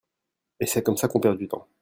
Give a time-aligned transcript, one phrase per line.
[0.59, 1.67] Et c'est comme ça qu'on perd du temps.